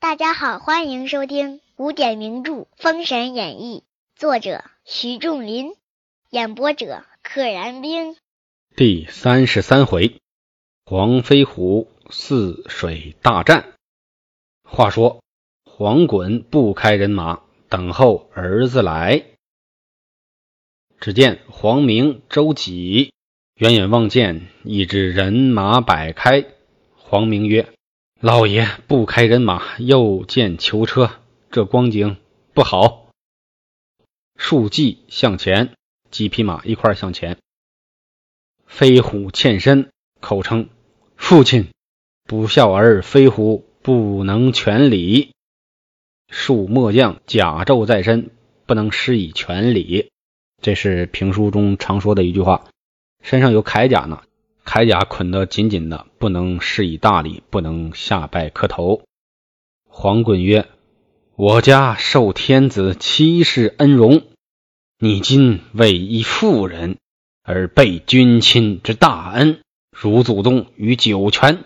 [0.00, 3.82] 大家好，欢迎收听古典名著《封神演义》，
[4.18, 5.74] 作者徐仲林，
[6.30, 8.16] 演播者可燃冰。
[8.76, 10.20] 第三十三回，
[10.86, 13.72] 黄飞虎泗水大战。
[14.62, 15.23] 话说，
[15.76, 19.24] 黄滚不开人马，等候儿子来。
[21.00, 23.12] 只见黄明、周几
[23.56, 26.46] 远远望见一支人马摆开。
[26.94, 27.74] 黄明曰
[28.22, 31.10] ：“老爷不开人马，又见囚车，
[31.50, 32.18] 这光景
[32.52, 33.08] 不好。”
[34.38, 35.74] 数骑向前，
[36.08, 37.36] 几匹马一块向前。
[38.64, 40.68] 飞虎欠身，口称
[41.18, 41.70] ：“父亲，
[42.22, 45.33] 不孝儿飞虎不能全礼。
[46.32, 48.30] 恕末将甲胄在身，
[48.66, 50.10] 不能施以全礼。”
[50.62, 52.64] 这是评书中常说的一句话。
[53.22, 54.22] 身上有铠甲呢，
[54.64, 59.02] 铠甲捆得紧紧的，不能施以大礼，不能下拜磕头。
[59.88, 60.68] 黄滚曰
[61.36, 64.22] ：“我家受天子七世恩荣，
[64.98, 66.96] 你今为一妇人。”
[67.46, 69.60] 而备君亲之大恩，
[69.94, 71.64] 如祖宗于九泉，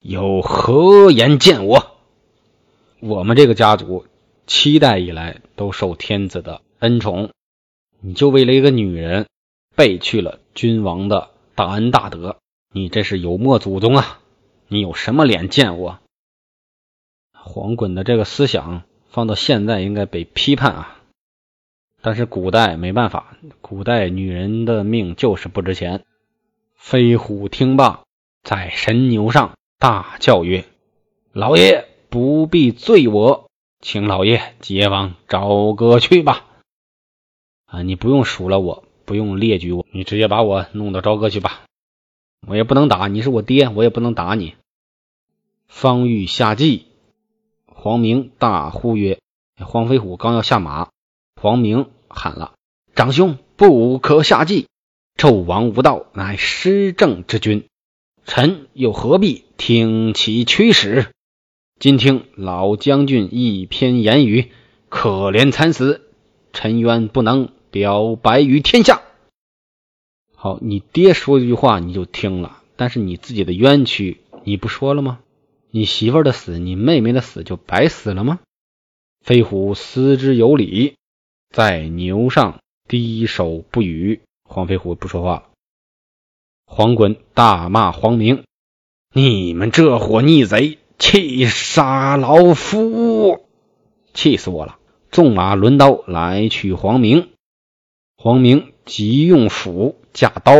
[0.00, 1.89] 有何言见我？
[3.00, 4.06] 我们这个家族
[4.46, 7.30] 七代以来都受天子的恩宠，
[8.00, 9.26] 你就为了一个女人
[9.74, 12.36] 背去了君王的大恩大德，
[12.72, 14.20] 你这是有没祖宗啊！
[14.68, 15.98] 你有什么脸见我？
[17.32, 21.00] 黄滚的这个思想放到现在应该被批判啊！
[22.02, 26.04] 但是古代没办法，古代女人的命就是不值钱。
[26.76, 28.02] 飞虎听罢，
[28.42, 30.64] 在神牛上大叫曰
[31.32, 33.48] ：“老爷不必罪我，
[33.80, 36.44] 请老爷接往朝歌去吧。
[37.66, 41.62] 啊，你不用数了我，不用列举我，你直接把我弄到朝歌去吧。
[42.48, 44.56] 我也不能打，你是我爹，我也不能打你。”
[45.68, 46.86] 方欲下计，
[47.66, 49.20] 黄明大呼曰
[49.64, 50.88] ：“黄飞虎刚要下马。”
[51.40, 52.54] 黄明喊了
[52.96, 54.66] ：“长兄，不可下计！
[55.16, 57.68] 纣王无道，乃失政之君，
[58.24, 61.12] 臣又何必听其驱使？
[61.80, 64.50] 今听老将军一篇言语，
[64.90, 66.10] 可怜惨死，
[66.52, 69.00] 臣冤不能表白于天下。”
[70.36, 75.20] 好，你爹说一句话你就听了，但是你自己的冤屈你不说了吗？
[75.70, 78.40] 你媳妇的死，你妹妹的死就白死了吗？
[79.24, 80.96] 飞虎思之有理。
[81.48, 85.44] 在牛上低首不语，黄飞虎不说话了。
[86.66, 88.44] 黄滚大骂黄明
[89.14, 93.46] ：“你们这伙逆贼，气杀老夫！
[94.14, 94.76] 气死我了！”
[95.10, 97.30] 纵马抡刀来取黄明。
[98.16, 100.52] 黄明急用斧架刀，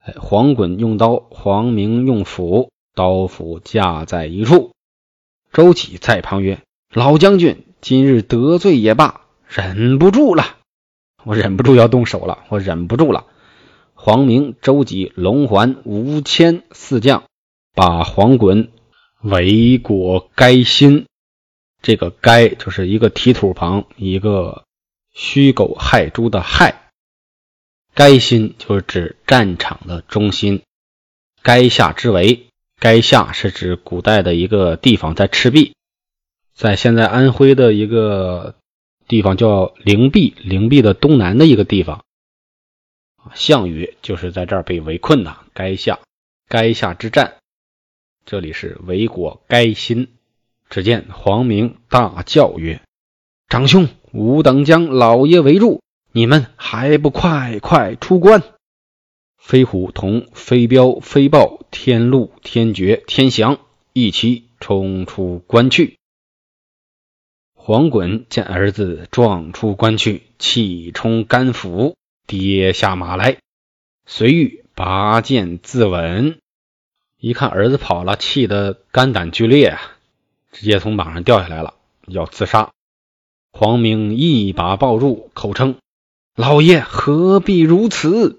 [0.00, 4.72] 哎，黄滚用刀，黄明用斧，刀斧架在一处。
[5.52, 6.62] 周启在旁曰
[6.92, 10.56] ：“老将军，今日得罪也罢。”忍不住了，
[11.24, 13.26] 我忍不住要动手了，我忍不住了。
[13.94, 17.24] 黄明、周吉、龙环、吴谦四将
[17.74, 18.70] 把黄滚
[19.22, 21.06] 围裹该心，
[21.82, 24.64] 这个“该”就是一个提土旁，一个
[25.12, 26.90] 虚狗害猪的“害”。
[27.94, 30.62] 该心就是指战场的中心，
[31.42, 32.46] 垓下之围。
[32.80, 35.74] 垓下是指古代的一个地方，在赤壁，
[36.54, 38.54] 在现在安徽的一个。
[39.08, 42.04] 地方叫灵璧，灵璧的东南的一个地方。
[43.34, 45.34] 项羽就是在这儿被围困的。
[45.54, 46.00] 垓下，
[46.50, 47.37] 垓下之战，
[48.30, 50.08] 这里是为国该心。
[50.68, 52.82] 只见黄明大叫曰
[53.48, 55.80] ：“长兄，吾等将老爷围住，
[56.12, 58.42] 你们还不快快出关！”
[59.40, 63.60] 飞虎同飞镖、飞豹、天禄、天爵、天祥
[63.94, 65.96] 一起冲出关去。
[67.54, 71.94] 黄滚见儿子撞出关去，气冲肝腑，
[72.26, 73.38] 跌下马来，
[74.04, 76.36] 随欲拔剑自刎。
[77.20, 79.80] 一看儿子跑了，气得肝胆俱裂啊，
[80.52, 81.74] 直接从马上掉下来了，
[82.06, 82.70] 要自杀。
[83.50, 85.78] 黄明一把抱住，口称
[86.36, 88.38] ：“老爷何必如此？”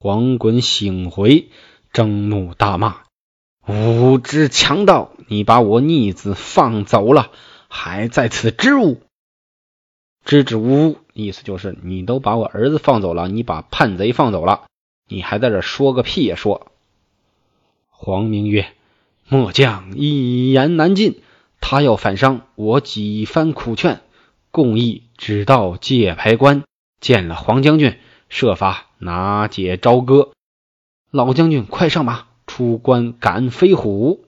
[0.00, 1.48] 黄滚醒回，
[1.92, 3.02] 睁怒大骂
[3.68, 5.12] ：“无知强盗！
[5.28, 7.30] 你把我逆子放走了！”
[7.68, 9.02] 还在此支吾，
[10.24, 14.64] 支支吾吾，意思就是你都把我儿子放走了，你把叛贼放走了，
[15.06, 16.69] 你还在这说个屁呀说！
[18.02, 18.66] 黄明曰
[19.28, 21.20] ：“末将一言难尽，
[21.60, 24.00] 他要反伤，我几番苦劝，
[24.50, 26.64] 共议只到界牌关
[26.98, 27.98] 见了黄将军，
[28.30, 30.32] 设法拿解朝歌。
[31.10, 34.24] 老将军快上马，出关赶飞虎。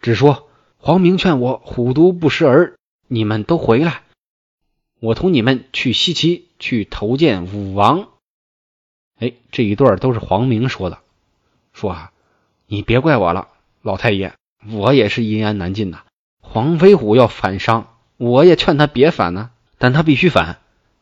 [0.00, 2.74] 只说黄明劝我虎毒不食儿，
[3.06, 4.02] 你们都回来，
[4.98, 8.08] 我同你们去西岐去投见武王。
[9.20, 10.98] 哎，这一段都是黄明说的，
[11.72, 12.10] 说啊，
[12.66, 13.48] 你别怪我了，
[13.82, 14.32] 老太爷，
[14.70, 16.02] 我也是一言难尽呐。
[16.40, 20.58] 黄飞虎要反商，我也劝他别反呢，但他必须反。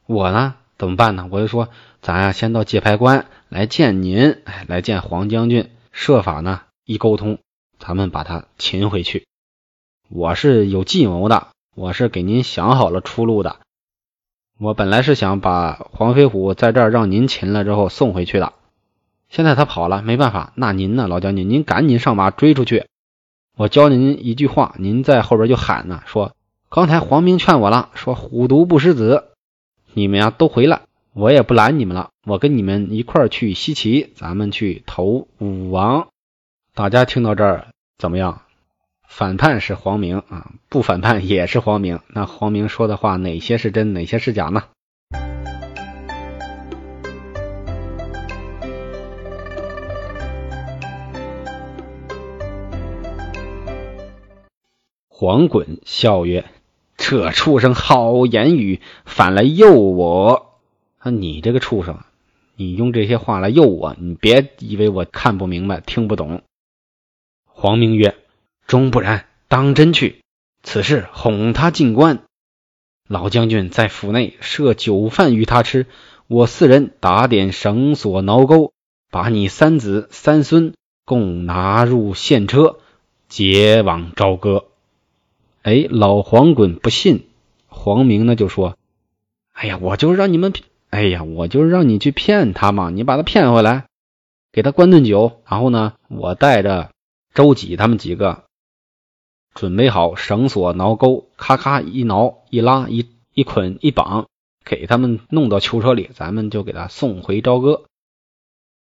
[0.06, 1.28] 我呢，怎么办呢？
[1.30, 1.68] 我就说，
[2.00, 7.38] 咱呀，先到界牌关来见您，哎，来见黄将军，设法呢一沟通。
[7.78, 9.26] 咱们把他擒回去。
[10.08, 13.60] 我是有计谋的，我是给您想好了出路的。
[14.58, 18.52] 我本来是想把黄飞虎在这儿让您擒了之后送回去的。
[19.32, 20.52] 现在他跑了，没办法。
[20.56, 22.84] 那您呢，老将军，您赶紧上马追出去。
[23.56, 26.37] 我教您一句话，您在后边就喊呢，说
[26.69, 29.31] 刚才黄明劝我了，说虎毒不食子，
[29.94, 30.82] 你们呀都回来，
[31.14, 32.11] 我也不拦你们了。
[32.26, 36.08] 我跟你们一块儿去西岐，咱们去投武王。
[36.75, 37.69] 大家听到这儿。
[37.96, 38.43] 怎么样？
[39.08, 42.00] 反叛是黄明啊，不反叛也是黄明。
[42.08, 44.64] 那黄明说的话哪些是真，哪些是假呢？
[55.22, 56.50] 黄滚笑曰
[56.98, 60.58] ：“这畜生好言语，反来诱我。
[60.98, 62.00] 啊，你这个畜生，
[62.56, 66.42] 你用这些话来诱我，你别以为我看不明白，听不懂。”
[67.46, 68.16] 黄明曰
[68.66, 70.22] ：“终不然，当真去。
[70.64, 72.24] 此事哄他进关。
[73.08, 75.86] 老将军在府内设酒饭与他吃，
[76.26, 78.72] 我四人打点绳索挠钩，
[79.12, 80.74] 把你三子三孙
[81.04, 82.80] 共拿入县车，
[83.28, 84.64] 解往朝歌。”
[85.62, 87.26] 哎，老黄滚不信，
[87.66, 88.76] 黄明呢就说
[89.52, 90.52] ：“哎呀，我就是让你们，
[90.90, 93.86] 哎呀，我就是让你去骗他嘛，你把他骗回来，
[94.52, 96.90] 给他灌顿酒，然后呢，我带着。”
[97.34, 98.44] 周几他们几个
[99.54, 104.26] 准备好绳索、挠钩，咔咔一挠一拉一一捆一绑，
[104.66, 107.84] 给他们弄到囚车里，咱们就给他送回朝歌。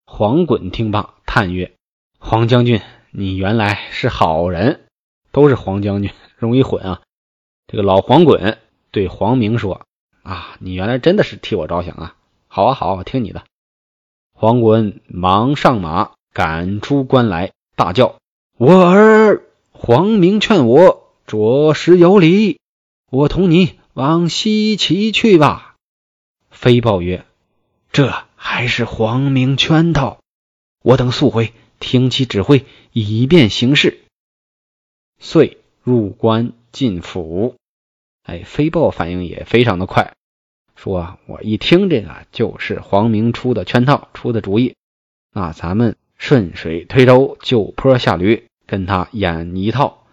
[0.06, 1.74] 黄滚听罢，叹曰
[2.18, 2.80] ：“黄将军，
[3.12, 4.86] 你原来是好人，
[5.34, 6.10] 都是黄将军，
[6.40, 7.02] 容易混啊。”
[7.68, 8.58] 这个老黄滚
[8.90, 9.86] 对黄明说
[10.24, 12.16] ：“啊，你原来真的是替我着想啊！
[12.48, 13.44] 好啊，好，我听你的。”
[14.34, 18.16] 黄滚忙上马，赶出关来，大叫。
[18.58, 22.60] 我儿黄明劝我着实有理，
[23.12, 25.76] 我同你往西岐去吧。
[26.50, 27.26] 飞豹曰
[27.92, 30.20] ：“这还是黄明圈套，
[30.82, 34.04] 我等速回，听其指挥，以便行事。”
[35.20, 35.58] 遂
[35.90, 37.56] 入关进府。
[38.24, 40.14] 哎，飞豹反应也非常的快，
[40.76, 44.76] 说啊：“我一听这个就是黄明出的圈套，出的主意。
[45.34, 50.06] 那咱们顺水推舟，就坡下驴。”跟他演一套，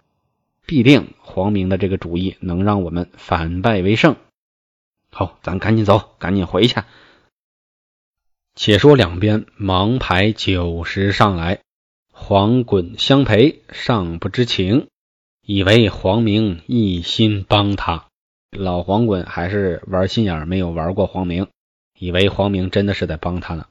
[0.65, 4.15] 必定黄明的这个主意能让我们反败为胜。
[5.11, 6.81] 好，咱赶紧走，赶紧回去。
[8.55, 11.59] 且说两边忙排酒食上来，
[12.11, 14.87] 黄滚相陪，尚不知情，
[15.49, 18.07] 以为黄明一心帮他。
[18.51, 21.47] 老黄滚还是玩心眼，没有玩过黄明，
[21.97, 23.65] 以为黄明真的是在帮他呢。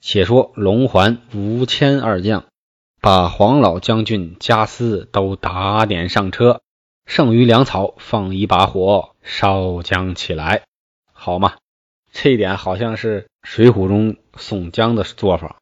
[0.00, 2.46] 且说龙环、吴谦二将。
[3.02, 6.62] 把黄老将军家私都打点上车，
[7.04, 10.62] 剩余粮草放一把火烧将起来，
[11.12, 11.56] 好嘛？
[12.10, 15.58] 这一点好像是《水浒》中宋江的做法，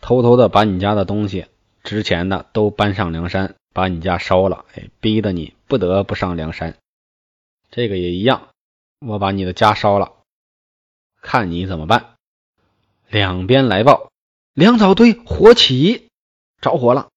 [0.00, 1.46] 偷偷的把你家的东西
[1.82, 6.78] 值钱的都搬上梁山，把你家烧了，哎，逼得你不得不上梁山。
[7.70, 8.48] 这个也一样，
[9.00, 10.12] 我把你的家烧了，
[11.20, 12.14] 看你怎么办。
[13.10, 14.10] 两边来报，
[14.54, 16.08] 粮草堆火起。
[16.60, 17.08] 着火了，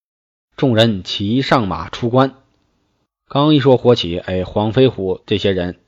[0.56, 2.34] 众人齐上马出关。
[3.28, 5.80] 刚一说火起，哎，黄飞虎这些人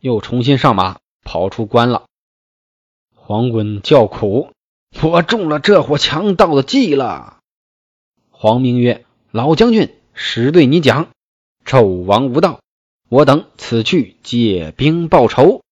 [0.00, 2.06] 又重新上马跑出关了。
[3.14, 4.52] 黄滚叫苦
[5.02, 7.38] ：“我中了这伙强盗的计了。”
[8.30, 11.10] 黄明曰：“老将军，实对你讲，
[11.64, 12.60] 纣王无道，
[13.08, 15.62] 我等此去借兵报仇。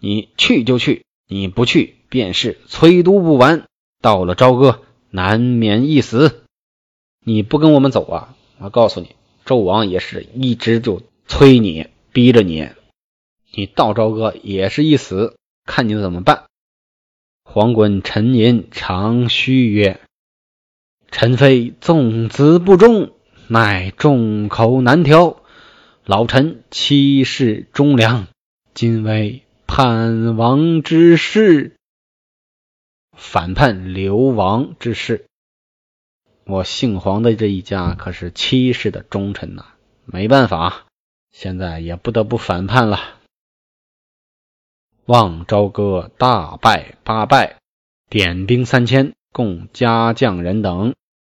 [0.00, 3.66] 你去就去，你不去便是催都不完，
[4.00, 6.46] 到了朝歌，难免一死。”
[7.22, 8.34] 你不跟我们走啊！
[8.58, 12.70] 我告诉你，纣王也是一直就催你，逼着你。
[13.52, 16.46] 你到朝歌也是一死，看你怎么办。
[17.44, 20.00] 黄滚沉吟长吁曰
[21.12, 23.12] ：“臣非纵子不忠，
[23.48, 25.42] 乃众口难调。
[26.04, 28.26] 老臣七世忠良，
[28.74, 31.76] 今为叛王之事，
[33.16, 35.26] 反叛流亡之事。
[36.44, 39.66] 我姓黄的这一家可是七世的忠臣呐，
[40.04, 40.86] 没办法，
[41.30, 42.98] 现在也不得不反叛了。
[45.04, 47.58] 望朝歌大败八败，
[48.10, 50.94] 点兵三千，共家将人等，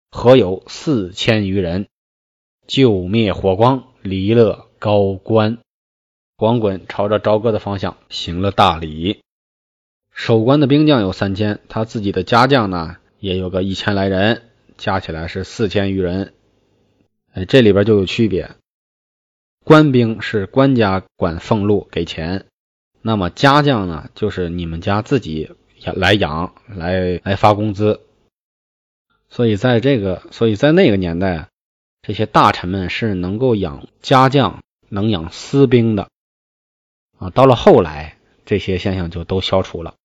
[0.09, 1.87] 合有四千余人，
[2.67, 3.85] 救灭火光。
[4.07, 5.57] 离了高官，
[6.37, 9.19] 黄衮朝着朝歌的方向行了大礼。
[10.13, 14.43] 守关的兵将有三千，他自己的家将呢也有个一千来人，
[14.77, 16.35] 加起来是四千余人。
[17.33, 18.51] 哎，这里边就有区别。
[19.63, 22.45] 官兵是官家管俸禄给钱，
[23.01, 25.49] 那么家将呢，就是你们家自己
[25.95, 28.01] 来养来来发工资。
[29.29, 31.47] 所以在这个，所以在那个年代。
[32.05, 36.09] 这些大臣们是能够养家将、能养私兵的
[37.17, 37.31] 啊。
[37.31, 39.95] 到了后来，这些现象就都消除了，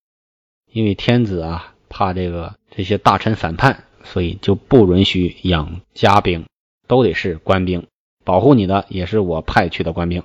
[0.73, 6.47] 因为天子啊怕这个这些大臣反叛，所以就不允许养家兵，
[6.87, 7.87] 都得是官兵。
[8.25, 10.23] 保护你的也是我派去的官兵，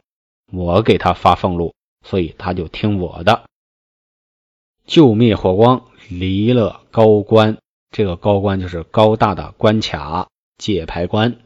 [0.54, 1.74] 我给他发俸禄，
[2.06, 3.44] 所以他就听我的。
[4.86, 7.58] 救灭火光，离了高官，
[7.92, 11.38] 这个高官就是高大的关卡界牌关。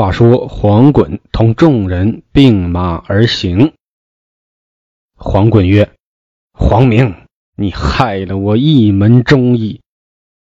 [0.00, 3.74] 话说黄衮同众人并马而行。
[5.14, 5.92] 黄衮曰
[6.56, 7.14] ：“黄明，
[7.54, 9.82] 你害了我一门忠义。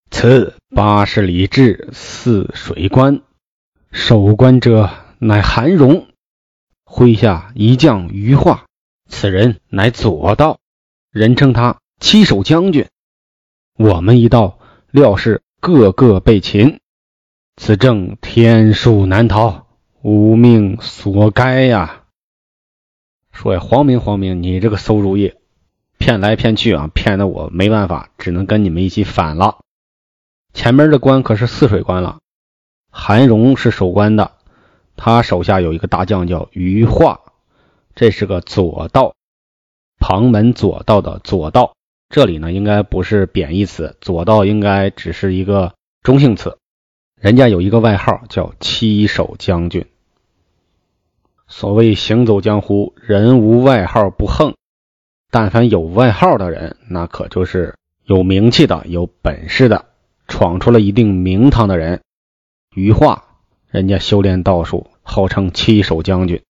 [0.09, 3.23] 此八十里至泗水关，
[3.91, 4.89] 守关者
[5.19, 6.07] 乃韩荣，
[6.85, 8.67] 麾下一将余化，
[9.09, 10.59] 此人乃左道，
[11.11, 12.87] 人称他七守将军。
[13.75, 14.59] 我们一到，
[14.91, 16.79] 料是个个被擒。”
[17.63, 19.67] 此正天数难逃，
[20.01, 22.05] 吾命所该呀！
[23.31, 25.35] 说呀，黄明，黄明，你这个馊主意，
[25.99, 29.59] 骗来骗去啊，骗得我没办法，只能跟你们一起反了。
[30.53, 32.17] 前面的关可是泗水关了，
[32.89, 34.31] 韩荣是守关的，
[34.95, 37.19] 他手下有一个大将叫余化，
[37.93, 39.13] 这是个左道，
[39.99, 41.75] 旁门左道的左道。
[42.09, 46.57] 这里呢，应该不是贬义词，左道应该只是一个中性词。
[47.21, 49.85] 人家有一个外号叫七手将军。
[51.47, 54.55] 所谓行走江湖，人无外号不横。
[55.29, 57.75] 但凡有外号的人，那可就是
[58.05, 59.85] 有名气的、有本事的，
[60.27, 62.01] 闯出了一定名堂的人。
[62.73, 63.27] 余化，
[63.69, 66.41] 人家修炼道术，号称七手将军。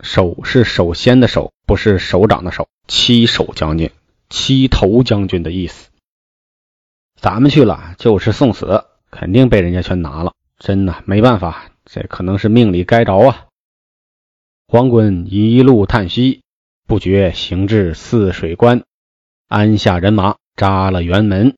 [0.00, 2.68] 首是首先的首，不是首长的首。
[2.86, 3.90] 七手将军，
[4.28, 5.88] 七头将军的意思。
[7.16, 8.84] 咱们去了，就是送死。
[9.12, 13.46] 肯定被人家全拿了，真的没办法，这可能是命里该着啊。
[14.66, 16.42] 黄衮一路叹息，
[16.88, 18.82] 不觉行至泗水关，
[19.48, 21.54] 安下人马，扎了辕门。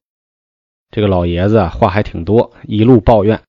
[0.90, 3.42] 这个老爷子话还挺多，一路抱怨。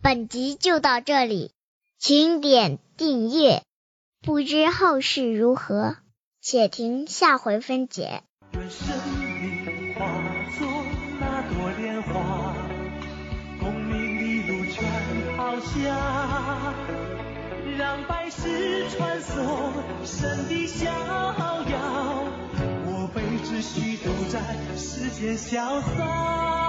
[0.00, 1.50] 本集就到这里，
[1.98, 3.64] 请点订阅，
[4.22, 5.96] 不知后事如何，
[6.40, 8.22] 且听下回分解。
[15.60, 16.74] 下，
[17.78, 19.72] 让百世穿梭
[20.04, 22.24] 神的逍遥，
[22.86, 24.40] 我辈只需都在
[24.76, 26.63] 世间潇洒。